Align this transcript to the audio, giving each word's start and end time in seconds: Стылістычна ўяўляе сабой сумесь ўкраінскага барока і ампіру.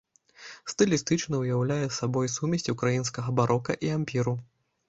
Стылістычна 0.71 1.33
ўяўляе 1.43 1.87
сабой 1.99 2.31
сумесь 2.39 2.67
ўкраінскага 2.75 3.29
барока 3.41 3.81
і 3.87 3.93
ампіру. 4.01 4.39